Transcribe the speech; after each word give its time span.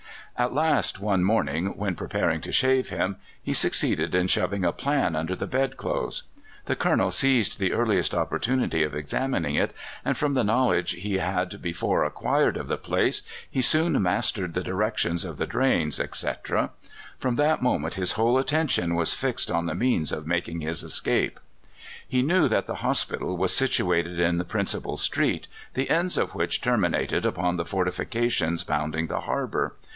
At 0.35 0.55
last, 0.55 0.99
one 0.99 1.23
morning 1.23 1.77
when 1.77 1.93
preparing 1.93 2.41
to 2.41 2.51
shave 2.51 2.89
him, 2.89 3.17
he 3.43 3.53
succeeded 3.53 4.15
in 4.15 4.27
shoving 4.27 4.65
a 4.65 4.71
plan 4.71 5.15
under 5.15 5.35
the 5.35 5.45
bedclothes. 5.45 6.23
The 6.65 6.75
Colonel 6.75 7.11
seized 7.11 7.59
the 7.59 7.73
earliest 7.73 8.15
opportunity 8.15 8.81
of 8.81 8.95
examining 8.95 9.53
it, 9.53 9.75
and 10.03 10.17
from 10.17 10.33
the 10.33 10.43
knowledge 10.43 10.93
he 10.93 11.19
had 11.19 11.61
before 11.61 12.03
acquired 12.03 12.57
of 12.57 12.67
the 12.67 12.77
place 12.77 13.21
he 13.47 13.61
soon 13.61 14.01
mastered 14.01 14.55
the 14.55 14.63
directions 14.63 15.23
of 15.23 15.37
the 15.37 15.45
drains, 15.45 15.99
etc. 15.99 16.71
From 17.19 17.35
that 17.35 17.61
moment 17.61 17.93
his 17.93 18.13
whole 18.13 18.39
attention 18.39 18.95
was 18.95 19.13
fixed 19.13 19.51
on 19.51 19.67
the 19.67 19.75
means 19.75 20.11
of 20.11 20.25
making 20.25 20.61
his 20.61 20.81
escape. 20.81 21.39
He 22.07 22.23
knew 22.23 22.47
that 22.47 22.65
the 22.65 22.75
hospital 22.81 23.37
was 23.37 23.55
situated 23.55 24.19
in 24.19 24.39
the 24.39 24.45
principal 24.45 24.97
street, 24.97 25.47
the 25.75 25.91
ends 25.91 26.17
of 26.17 26.33
which 26.33 26.61
terminated 26.61 27.27
upon 27.27 27.57
the 27.57 27.65
fortifications 27.65 28.63
bounding 28.63 29.05
the 29.05 29.21
harbour. 29.21 29.75